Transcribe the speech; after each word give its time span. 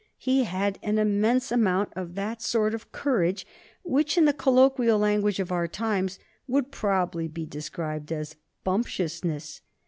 He 0.17 0.45
had 0.45 0.79
an 0.81 0.97
immense 0.97 1.51
amount 1.51 1.89
of 1.95 2.15
that 2.15 2.41
sort 2.41 2.73
of 2.73 2.91
courage 2.91 3.45
which, 3.83 4.17
in 4.17 4.25
the 4.25 4.33
colloquial 4.33 4.97
language 4.97 5.39
of 5.39 5.51
our 5.51 5.67
times, 5.67 6.17
would 6.47 6.71
probably 6.71 7.27
be 7.27 7.45
described 7.45 8.11
as 8.11 8.35
bumptiousness. 8.63 9.61